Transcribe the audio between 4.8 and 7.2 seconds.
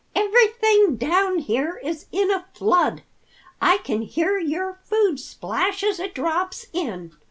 food splash as it drops in.